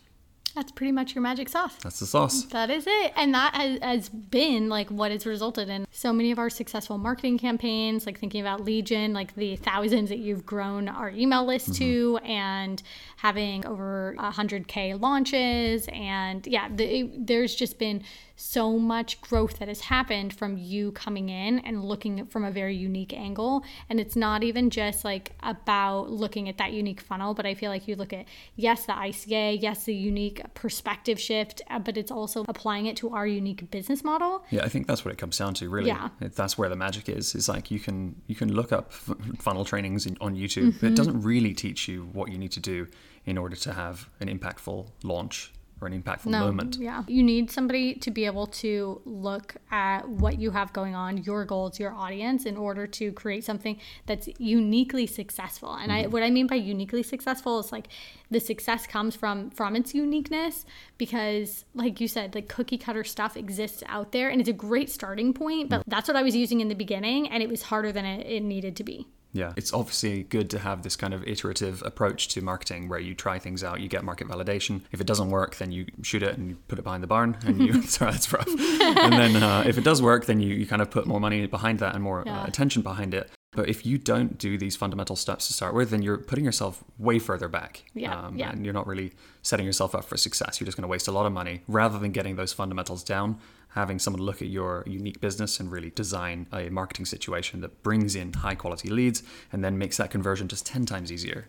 [0.56, 1.76] That's pretty much your magic sauce.
[1.82, 2.44] That's the sauce.
[2.46, 3.14] That is it.
[3.16, 7.00] And that has, has been like what has resulted in so many of our successful
[7.00, 11.44] marketing campaigns, like thinking about lead gen, like the thousands that you've grown our email
[11.46, 11.84] list mm-hmm.
[11.84, 12.84] to, and
[13.18, 15.88] having over 100K launches.
[15.92, 18.04] And yeah, the, it- there's just been
[18.36, 22.76] so much growth that has happened from you coming in and looking from a very
[22.76, 23.64] unique angle.
[23.90, 27.70] And it's not even just like about looking at that unique funnel, but I feel
[27.70, 32.12] like you look at, yes, the ICA, yes, the unique perspective shift, uh, but it's
[32.12, 34.44] also applying it to our unique business model.
[34.50, 35.88] Yeah, I think that's what it comes down to, really.
[35.88, 36.10] Yeah.
[36.22, 37.36] It- That's where the magic is.
[37.36, 40.76] Is like you can you can look up funnel trainings in, on YouTube.
[40.82, 42.88] but It doesn't really teach you what you need to do
[43.26, 45.52] in order to have an impactful launch
[45.84, 46.78] or an impactful moment.
[46.80, 47.04] Yeah.
[47.08, 51.46] You need somebody to be able to look at what you have going on, your
[51.46, 55.74] goals, your audience, in order to create something that's uniquely successful.
[55.74, 56.12] And I mm-hmm.
[56.12, 57.88] what I mean by uniquely successful is like
[58.32, 60.66] the success comes from from its uniqueness
[60.98, 64.90] because like you said, like cookie cutter stuff exists out there and it's a great
[64.90, 65.92] starting point, but mm-hmm.
[65.92, 68.42] that's what I was using in the beginning and it was harder than it, it
[68.42, 69.08] needed to be.
[69.34, 73.16] Yeah, it's obviously good to have this kind of iterative approach to marketing where you
[73.16, 74.82] try things out, you get market validation.
[74.92, 77.36] If it doesn't work, then you shoot it and you put it behind the barn,
[77.46, 78.48] and you sorry that's rough.
[78.48, 81.46] and then uh, if it does work, then you, you kind of put more money
[81.48, 82.42] behind that and more Yeah.
[82.44, 83.30] uh, attention behind it.
[83.56, 86.84] But if you don't do these fundamental steps to start with, then you're putting yourself
[86.98, 87.84] way further back.
[87.94, 88.50] Yeah, yeah.
[88.50, 90.60] And you're not really setting yourself up for success.
[90.60, 93.38] You're just going to waste a lot of money rather than getting those fundamentals down,
[93.74, 98.16] having someone look at your unique business and really design a marketing situation that brings
[98.16, 101.48] in high quality leads and then makes that conversion just 10 times easier.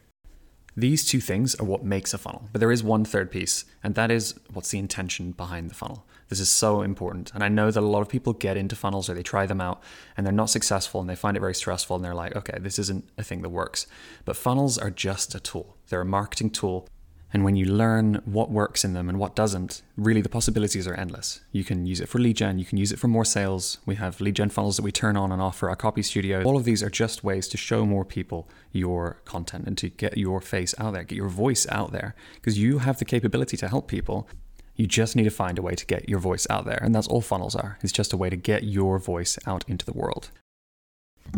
[0.76, 3.94] These two things are what makes a funnel, but there is one third piece, and
[3.94, 6.04] that is what's the intention behind the funnel.
[6.28, 7.30] This is so important.
[7.32, 9.60] And I know that a lot of people get into funnels or they try them
[9.60, 9.80] out
[10.16, 12.78] and they're not successful and they find it very stressful and they're like, okay, this
[12.80, 13.86] isn't a thing that works.
[14.24, 16.88] But funnels are just a tool, they're a marketing tool.
[17.34, 20.94] And when you learn what works in them and what doesn't, really the possibilities are
[20.94, 21.40] endless.
[21.50, 23.78] You can use it for lead gen, you can use it for more sales.
[23.84, 26.44] We have lead gen funnels that we turn on and off for our copy studio.
[26.44, 30.16] All of these are just ways to show more people your content and to get
[30.16, 33.68] your face out there, get your voice out there, because you have the capability to
[33.68, 34.28] help people.
[34.76, 36.78] You just need to find a way to get your voice out there.
[36.82, 37.78] And that's all funnels are.
[37.82, 40.30] It's just a way to get your voice out into the world.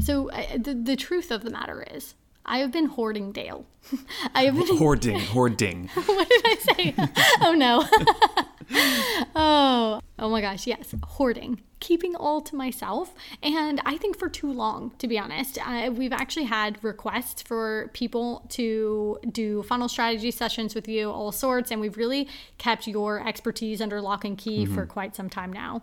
[0.00, 2.14] So uh, the, the truth of the matter is,
[2.46, 3.66] I have been hoarding Dale.
[4.34, 5.88] I have been Hoarding, hoarding.
[6.06, 6.94] what did I say?
[7.42, 7.84] oh no.
[9.34, 14.52] oh, oh my gosh, yes, hoarding, keeping all to myself, and I think for too
[14.52, 15.58] long, to be honest.
[15.64, 21.32] Uh, we've actually had requests for people to do funnel strategy sessions with you, all
[21.32, 22.28] sorts, and we've really
[22.58, 25.82] kept your expertise under lock and key for quite some time now.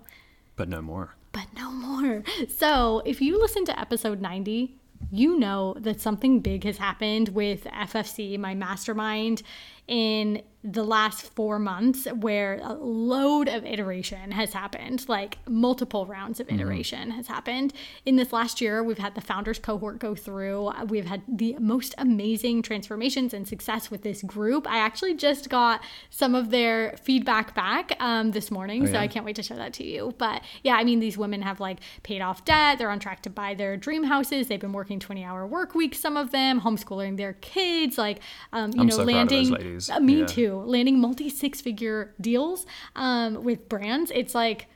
[0.55, 1.15] But no more.
[1.31, 2.23] But no more.
[2.47, 4.75] So, if you listen to episode 90,
[5.11, 9.43] you know that something big has happened with FFC, my mastermind,
[9.87, 16.39] in the last four months, where a load of iteration has happened, like multiple rounds
[16.39, 17.73] of iteration has happened.
[18.05, 20.71] In this last year, we've had the founders cohort go through.
[20.87, 24.65] We've had the most amazing transformations and success with this group.
[24.65, 29.01] I actually just got some of their feedback back um, this morning, so yeah?
[29.01, 30.13] I can't wait to show that to you.
[30.17, 32.77] But yeah, I mean, these women have like paid off debt.
[32.77, 34.47] They're on track to buy their dream houses.
[34.47, 38.21] They've been working 20 hour work weeks, some of them, homeschooling their kids, like,
[38.53, 39.72] um, you I'm know, so proud of those landing.
[39.73, 39.89] Ladies.
[39.89, 40.25] Uh, me Yeah.
[40.25, 40.63] too.
[40.65, 44.11] Landing multi six figure deals um, with brands.
[44.13, 44.67] It's like,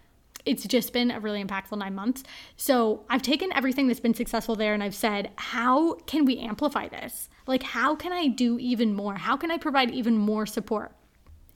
[0.46, 2.24] it's just been a really impactful nine months.
[2.56, 6.88] So I've taken everything that's been successful there and I've said, how can we amplify
[6.88, 7.30] this?
[7.46, 9.16] Like, how can I do even more?
[9.16, 10.94] How can I provide even more support?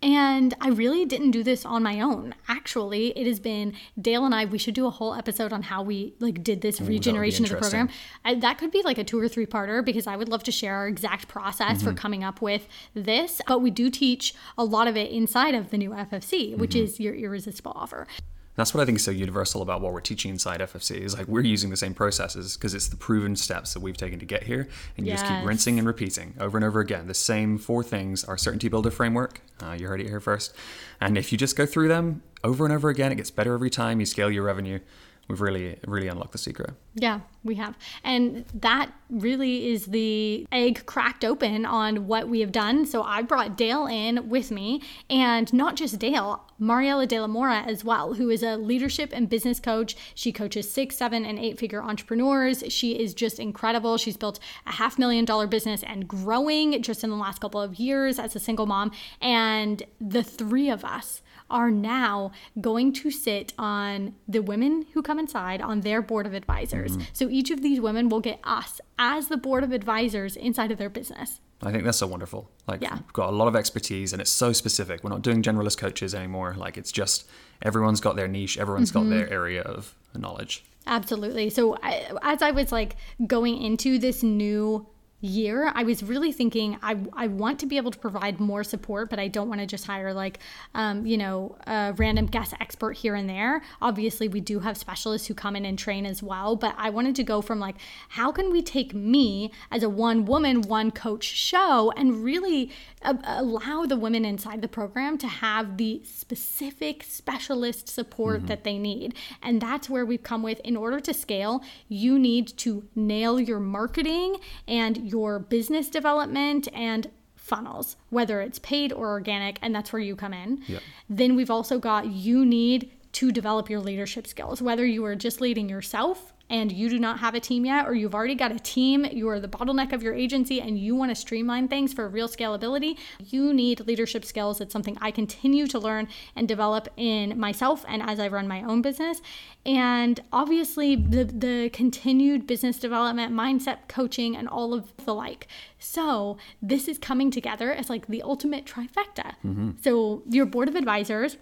[0.04, 2.34] And I really didn't do this on my own.
[2.48, 4.46] Actually, it has been Dale and I.
[4.46, 7.52] We should do a whole episode on how we like did this be regeneration of
[7.52, 7.88] the program.
[8.26, 10.52] I, that could be like a two or three parter because I would love to
[10.52, 11.88] share our exact process Mm-hmm.
[11.88, 13.42] for coming up with this.
[13.48, 16.84] But we do teach a lot of it inside of the new FFC, which Mm-hmm.
[16.84, 18.08] is your irresistible offer.
[18.56, 21.28] That's what I think is so universal about what we're teaching inside FFC is like
[21.28, 24.44] we're using the same processes because it's the proven steps that we've taken to get
[24.44, 27.08] here, and you just keep rinsing and repeating over and over again.
[27.08, 29.42] The same four things: our certainty builder framework.
[29.64, 30.54] Uh, you heard it here first,
[31.00, 33.70] and if you just go through them over and over again, it gets better every
[33.70, 34.00] time.
[34.00, 34.80] You scale your revenue.
[35.28, 36.72] We've really, really unlocked the secret.
[36.94, 37.78] Yeah, we have.
[38.04, 42.86] And that really is the egg cracked open on what we have done.
[42.86, 47.64] So I brought Dale in with me, and not just Dale, Mariela De La Mora
[47.66, 49.96] as well, who is a leadership and business coach.
[50.16, 52.64] She coaches six, seven, and eight figure entrepreneurs.
[52.68, 53.98] She is just incredible.
[53.98, 57.76] She's built a half million dollar business and growing just in the last couple of
[57.76, 58.92] years as a single mom.
[59.22, 65.20] And the three of us are now going to sit on the women who come
[65.20, 66.94] inside on their board of advisors.
[66.94, 67.10] Mm-hmm.
[67.14, 70.78] So each of these women will get us as the board of advisors inside of
[70.78, 71.42] their business.
[71.64, 72.50] I think that's so wonderful.
[72.68, 72.96] Like Yeah.
[72.96, 75.04] we've got a lot of expertise and it's so specific.
[75.04, 76.56] We're not doing generalist coaches anymore.
[76.58, 77.30] Like it's just
[77.62, 79.34] everyone's got their niche, Everyone's got their mm-hmm.
[79.34, 80.64] area of knowledge.
[80.88, 81.50] Absolutely.
[81.52, 82.96] So I, as I was like
[83.28, 84.88] going into this new
[85.22, 89.10] year, I was really thinking I, I want to be able to provide more support,
[89.10, 90.40] but I don't want to just hire like,
[90.74, 93.62] um, you know, a random guest expert here and there.
[93.82, 97.16] Obviously, we do have specialists who come in and train as well, but I wanted
[97.16, 97.76] to go from like,
[98.10, 102.72] how can we take me as a one woman, one coach show and really
[103.04, 108.78] uh, allow the women inside the program to have the specific specialist support that they
[108.78, 109.16] need.
[109.42, 113.60] And that's where we've come with in order to scale, you need to nail your
[113.60, 120.02] marketing and your business development and funnels, whether it's paid or organic, and that's where
[120.02, 120.64] you come in.
[120.68, 120.82] Yep.
[121.10, 125.42] Then we've also got you need to develop your leadership skills, whether you are just
[125.42, 128.60] leading yourself and you do not have a team yet, or you've already got a
[128.60, 132.08] team, you are the bottleneck of your agency, and you want to streamline things for
[132.10, 134.60] real scalability, you need leadership skills.
[134.60, 138.64] It's something I continue to learn and develop in myself and as I run my
[138.64, 139.22] own business.
[139.66, 145.48] And obviously, the, the continued business development, mindset coaching, and all of the like.
[145.80, 149.36] So, this is coming together as like the ultimate trifecta.
[149.46, 149.72] Mm-hmm.
[149.82, 151.38] So, your board of advisors,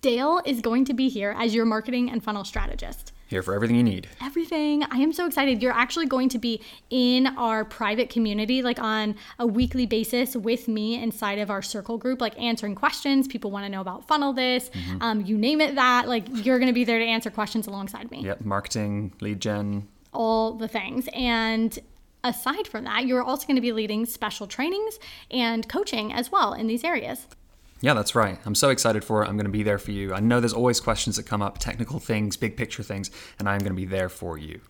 [0.00, 3.76] Dale is going to be here as your marketing and funnel strategist Here for everything
[3.76, 4.08] you need.
[4.22, 4.84] everything.
[4.84, 5.60] I am so excited.
[5.62, 6.60] You're actually going to be
[6.90, 11.98] in our private community, like on a weekly basis with me inside of our circle
[11.98, 13.26] group, like answering questions.
[13.26, 16.08] People want to know about funnel this, um, you name it that.
[16.08, 19.88] Like you're going to be there to answer questions alongside me Yep, marketing, lead gen.
[20.12, 21.08] all the things.
[21.12, 21.76] And
[22.22, 24.98] aside from that, you're also going to be leading special trainings
[25.30, 27.26] and coaching as well in these areas.
[27.80, 28.38] Yeah, that's right.
[28.46, 29.28] I'm so excited for it.
[29.28, 30.14] I'm going to be there for you.
[30.14, 33.58] I know there's always questions that come up, technical things, big picture things, and I'm
[33.58, 34.60] going to be there for you.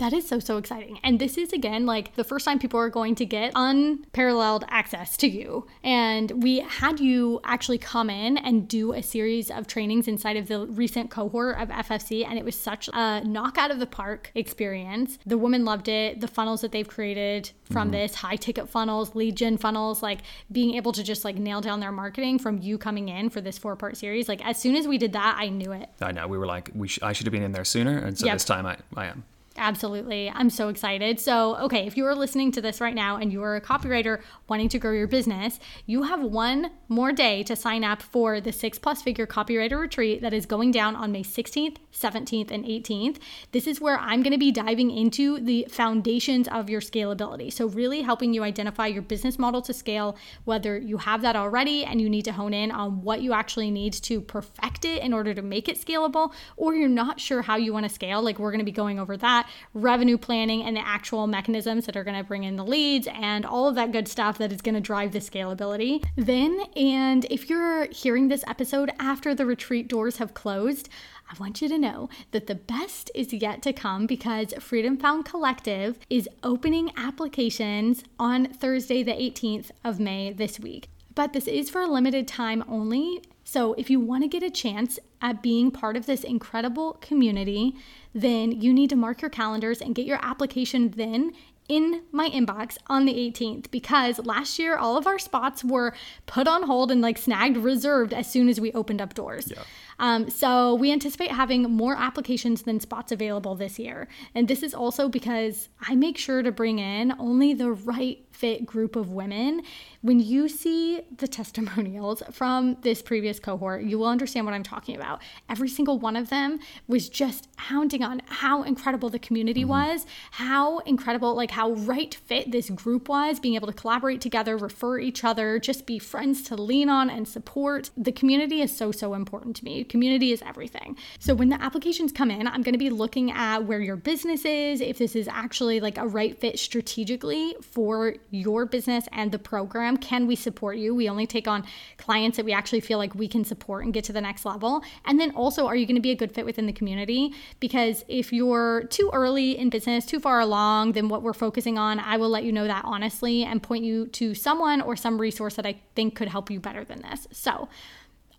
[0.00, 0.98] That is so, so exciting.
[1.04, 5.14] And this is, again, like the first time people are going to get unparalleled access
[5.18, 5.66] to you.
[5.84, 10.48] And we had you actually come in and do a series of trainings inside of
[10.48, 12.26] the recent cohort of FFC.
[12.26, 15.18] And it was such a knock out of the park experience.
[15.26, 16.22] The women loved it.
[16.22, 18.00] The funnels that they've created from mm-hmm.
[18.00, 21.80] this high ticket funnels, lead gen funnels, like being able to just like nail down
[21.80, 24.30] their marketing from you coming in for this four part series.
[24.30, 25.90] Like as soon as we did that, I knew it.
[26.00, 28.18] I know we were like, we sh- I should have been in there sooner, and
[28.18, 28.34] so Yep.
[28.34, 29.24] this time I, I am.
[29.56, 30.30] Absolutely.
[30.30, 31.18] I'm so excited.
[31.18, 34.22] So, okay, if you are listening to this right now and you are a copywriter
[34.48, 38.52] wanting to grow your business, you have one more day to sign up for the
[38.52, 43.18] six plus figure copywriter retreat that is going down on May 16th, 17th, and 18th.
[43.50, 47.52] This is where I'm going to be diving into the foundations of your scalability.
[47.52, 51.84] So, really helping you identify your business model to scale, whether you have that already
[51.84, 55.12] and you need to hone in on what you actually need to perfect it in
[55.12, 58.22] order to make it scalable, or you're not sure how you want to scale.
[58.22, 59.39] Like, we're going to be going over that
[59.74, 63.44] revenue planning and the actual mechanisms that are going to bring in the leads and
[63.44, 66.04] all of that good stuff that is going to drive the scalability.
[66.16, 70.88] Then, and if you're hearing this episode after the retreat doors have closed,
[71.30, 75.24] I want you to know that the best is yet to come because Freedom Found
[75.24, 80.88] Collective is opening applications on Thursday, the 18th of May this week.
[81.14, 83.22] But this is for a limited time only.
[83.44, 87.76] So if you want to get a chance at being part of this incredible community,
[88.14, 91.32] then you need to mark your calendars and get your application then
[91.68, 95.94] in my inbox on the 18th because last year all of our spots were
[96.26, 99.52] put on hold and like snagged reserved as soon as we opened up doors.
[100.00, 104.08] Um, so we anticipate having more applications than spots available this year.
[104.34, 108.66] And this is also because I make sure to bring in only the right fit
[108.66, 109.62] group of women.
[110.00, 114.96] When you see the testimonials from this previous cohort, you will understand what I'm talking
[114.96, 115.22] about.
[115.48, 116.58] Every single one of them
[116.88, 122.14] was just hounding on how incredible the community was, how incredible, like how how right
[122.14, 126.42] fit this group was, being able to collaborate together, refer each other, just be friends
[126.42, 127.90] to lean on and support.
[127.98, 129.84] The community is so, so important to me.
[129.90, 130.96] Community is everything.
[131.18, 134.44] So when the applications come in, I'm going to be looking at where your business
[134.44, 139.38] is, if this is actually like a right fit strategically for your business and the
[139.38, 139.96] program.
[139.96, 140.94] Can we support you?
[140.94, 141.64] We only take on
[141.98, 144.82] clients that we actually feel like we can support and get to the next level.
[145.04, 147.34] And then also, are you going to be a good fit within the community?
[147.58, 151.98] Because if you're too early in business, too far along than what we're focusing on,
[151.98, 155.56] I will let you know that honestly and point you to someone or some resource
[155.56, 157.26] that I think could help you better than this.
[157.32, 157.68] So,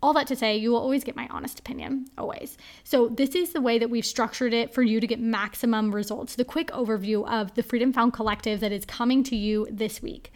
[0.02, 2.58] all that to say, you will always get my honest opinion, always.
[2.84, 6.34] So, this is the way that we've structured it for you to get maximum results.
[6.34, 10.32] The quick overview of the Freedom Found Collective that is coming to you this week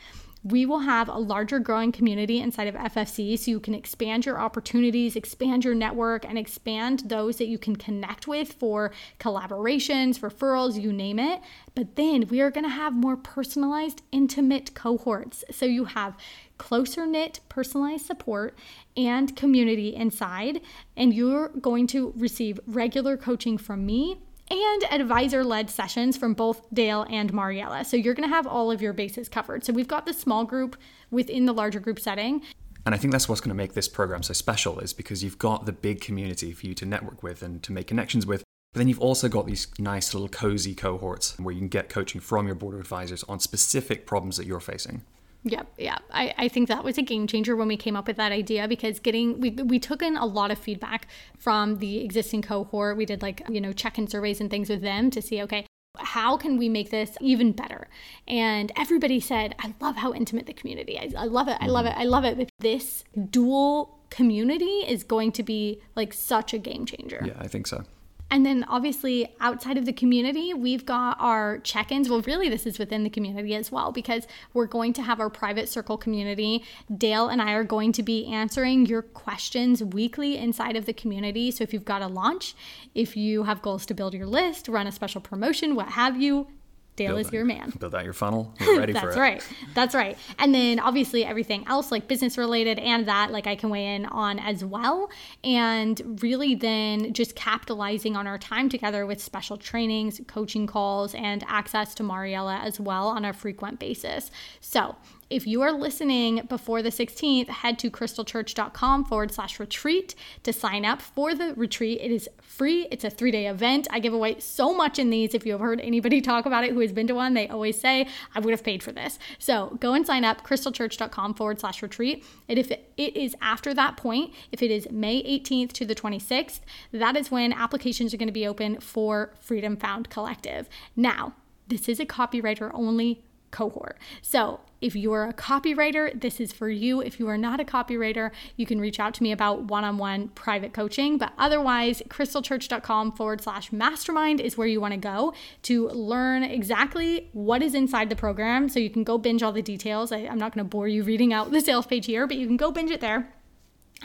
[0.46, 4.38] we will have a larger growing community inside of FFC so you can expand your
[4.38, 10.80] opportunities, expand your network, and expand those that you can connect with for collaborations, referrals,
[10.80, 11.40] you name it.
[11.74, 15.42] But then we are going to have more personalized, intimate cohorts.
[15.50, 16.16] So you have
[16.58, 18.56] closer knit, personalized support
[18.96, 20.60] and community inside,
[20.96, 24.18] and you're going to receive regular coaching from me
[24.50, 27.84] and advisor led sessions from both Dale and Mariella.
[27.84, 29.64] So you're going to have all of your bases covered.
[29.64, 30.76] So we've got the small group
[31.10, 32.42] within the larger group setting.
[32.84, 35.38] And I think that's what's going to make this program so special is because you've
[35.38, 38.44] got the big community for you to network with and to make connections with.
[38.72, 42.20] But then you've also got these nice little cozy cohorts where you can get coaching
[42.20, 45.02] from your board of advisors on specific problems that you're facing.
[45.48, 45.98] Yep, yeah.
[46.10, 48.66] I, I think that was a game changer when we came up with that idea
[48.66, 51.06] because getting we we took in a lot of feedback
[51.38, 52.96] from the existing cohort.
[52.96, 55.64] We did like, you know, check-in surveys and things with them to see, okay,
[55.98, 57.88] how can we make this even better?
[58.26, 61.14] And everybody said, I love how intimate the community is.
[61.14, 61.58] I love it.
[61.60, 61.94] I love it.
[61.96, 62.50] I love it.
[62.58, 67.22] This dual community is going to be like such a game changer.
[67.24, 67.84] Yeah, I think so.
[68.30, 72.08] And then obviously outside of the community, we've got our check ins.
[72.08, 75.30] Well, really, this is within the community as well because we're going to have our
[75.30, 76.64] private circle community.
[76.94, 81.50] Dale and I are going to be answering your questions weekly inside of the community.
[81.52, 82.54] So if you've got a launch,
[82.94, 86.48] if you have goals to build your list, run a special promotion, what have you,
[86.96, 87.72] Dale Build is out- your man.
[87.78, 88.54] Build out your funnel.
[88.60, 89.20] We're ready for That's it.
[89.20, 89.48] right.
[89.74, 90.16] That's right.
[90.38, 94.06] And then obviously everything else, like business related and that, like I can weigh in
[94.06, 95.10] on as well.
[95.44, 101.44] And really then just capitalizing on our time together with special trainings, coaching calls, and
[101.48, 104.30] access to Mariella as well on a frequent basis.
[104.60, 104.96] So
[105.28, 110.84] if you are listening before the 16th, head to krystlechurch.com forward slash retreat to sign
[110.84, 111.98] up for the retreat.
[112.00, 113.88] It is free, it's a three day event.
[113.90, 115.34] I give away so much in these.
[115.34, 117.80] If you have heard anybody talk about it who has been to one, they always
[117.80, 119.18] say, I would have paid for this.
[119.38, 122.24] So go and sign up, krystlechurch.com forward slash retreat.
[122.48, 126.60] And if it is after that point, if it is May 18th to the 26th,
[126.92, 130.68] that is when applications are going to be open for Freedom Found Collective.
[130.94, 131.34] Now,
[131.66, 133.24] this is a copywriter only
[133.56, 133.96] cohort.
[134.20, 137.00] So, if you are a copywriter, this is for you.
[137.00, 139.96] If you are not a copywriter, you can reach out to me about one on
[139.96, 141.16] one private coaching.
[141.16, 147.30] But otherwise, krystlechurch.com forward slash mastermind is where you want to go to learn exactly
[147.32, 148.68] what is inside the program.
[148.68, 150.12] So, you can go binge all the details.
[150.12, 152.46] I, I'm not going to bore you reading out the sales page here, but you
[152.46, 153.32] can go binge it there.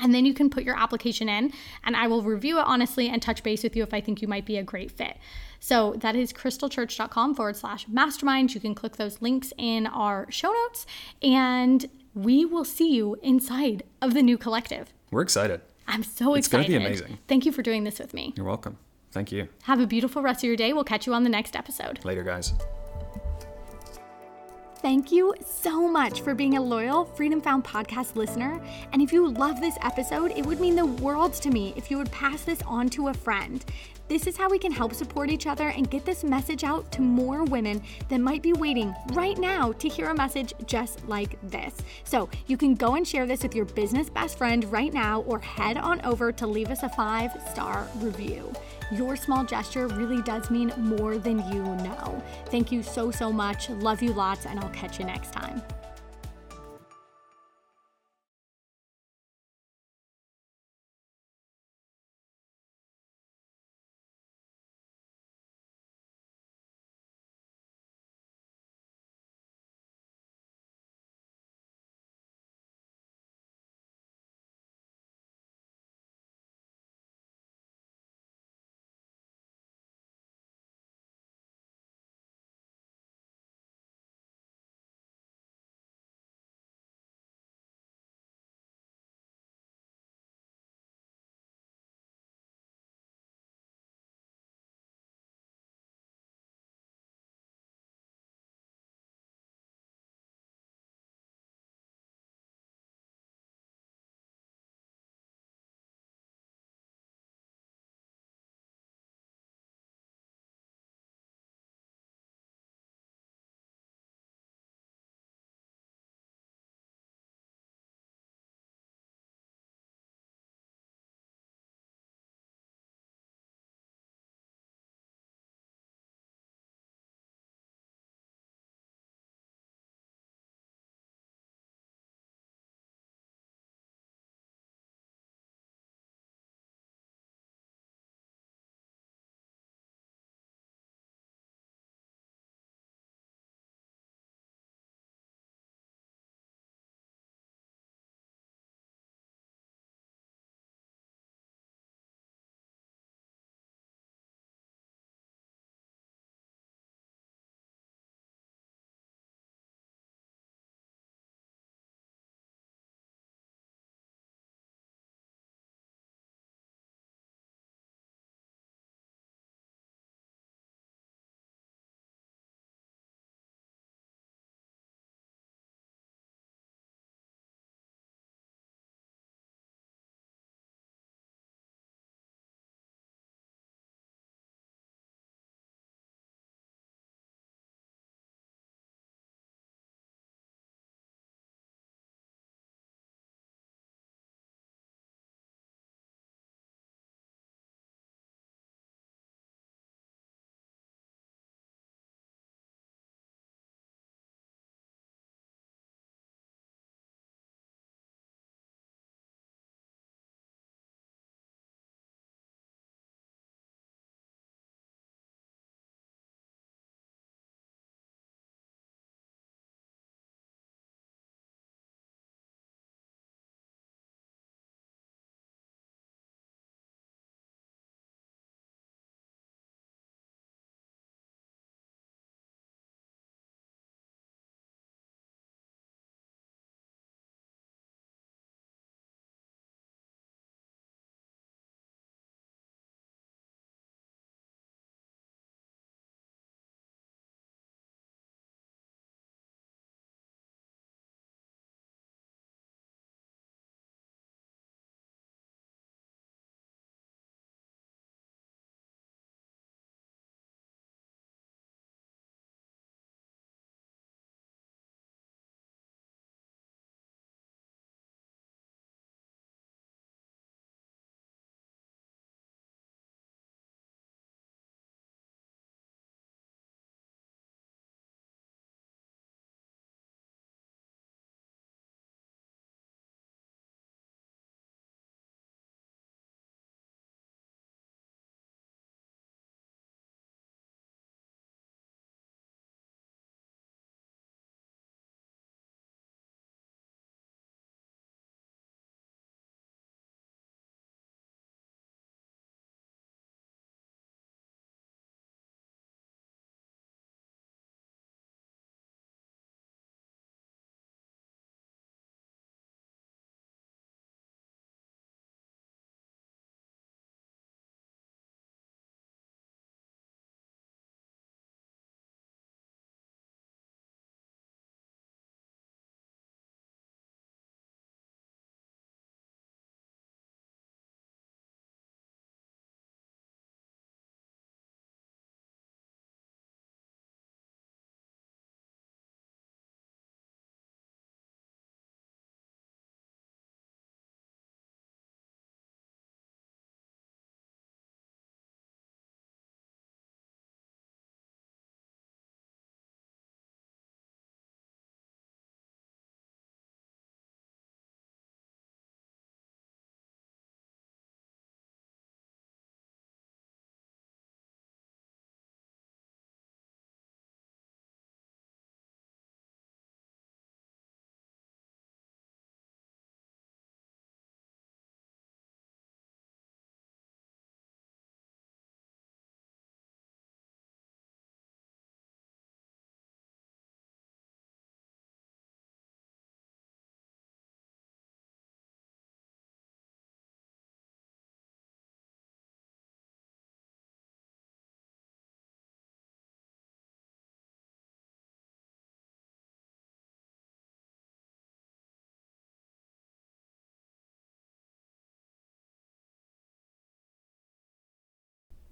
[0.01, 1.51] And then you can put your application in,
[1.83, 4.27] and I will review it honestly and touch base with you if I think you
[4.29, 5.17] might be a great fit.
[5.63, 8.53] So that is krystlechurch.com forward slash mastermind.
[8.53, 10.87] You can click those links in our show notes,
[11.21, 14.91] and we will see you inside of the new collective.
[15.11, 15.61] We're excited.
[15.87, 16.37] I'm so excited.
[16.37, 17.19] It's gonna be amazing.
[17.27, 18.33] Thank you for doing this with me.
[18.35, 18.77] You're welcome.
[19.11, 19.49] Thank you.
[19.63, 20.73] Have a beautiful rest of your day.
[20.73, 22.03] We'll catch you on the next episode.
[22.03, 22.53] Later, guys.
[24.81, 28.59] Thank you so much for being a loyal Freedom Found podcast listener.
[28.93, 31.99] And if you love this episode, it would mean the world to me if you
[31.99, 33.63] would pass this on to a friend.
[34.11, 37.01] This is how we can help support each other and get this message out to
[37.01, 41.77] more women that might be waiting right now to hear a message just like this.
[42.03, 45.39] So you can go and share this with your business best friend right now or
[45.39, 48.51] head on over to leave us a five star review.
[48.91, 52.21] Your small gesture really does mean more than you know.
[52.47, 53.69] Thank you so, so much.
[53.69, 55.61] Love you lots, and I'll catch you next time.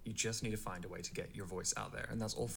[0.09, 2.33] You just need to find a way to get your voice out there, and that's
[2.33, 2.47] all